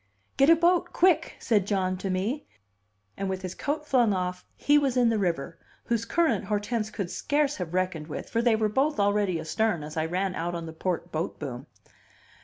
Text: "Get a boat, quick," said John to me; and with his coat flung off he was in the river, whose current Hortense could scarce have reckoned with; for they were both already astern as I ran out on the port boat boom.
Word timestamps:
"Get 0.35 0.49
a 0.49 0.55
boat, 0.55 0.93
quick," 0.93 1.35
said 1.37 1.67
John 1.67 1.95
to 1.97 2.09
me; 2.09 2.47
and 3.15 3.29
with 3.29 3.43
his 3.43 3.53
coat 3.53 3.85
flung 3.85 4.13
off 4.15 4.43
he 4.55 4.79
was 4.79 4.97
in 4.97 5.09
the 5.09 5.19
river, 5.19 5.59
whose 5.83 6.05
current 6.05 6.45
Hortense 6.45 6.89
could 6.89 7.11
scarce 7.11 7.57
have 7.57 7.75
reckoned 7.75 8.07
with; 8.07 8.27
for 8.27 8.41
they 8.41 8.55
were 8.55 8.67
both 8.67 8.99
already 8.99 9.39
astern 9.39 9.83
as 9.83 9.97
I 9.97 10.05
ran 10.07 10.33
out 10.33 10.55
on 10.55 10.65
the 10.65 10.73
port 10.73 11.11
boat 11.11 11.37
boom. 11.37 11.67